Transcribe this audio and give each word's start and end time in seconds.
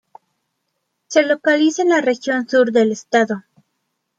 Se 1.09 1.21
localiza 1.21 1.83
en 1.83 1.89
la 1.89 2.01
Región 2.01 2.49
Sur 2.49 2.71
del 2.71 2.91
estado. 2.91 3.43